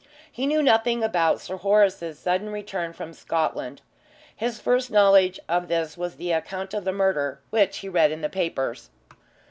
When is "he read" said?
7.77-8.11